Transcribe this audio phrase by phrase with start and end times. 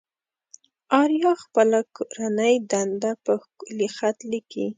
[1.01, 4.65] آريا خپله کورنۍ دنده په ښکلي خط ليكي.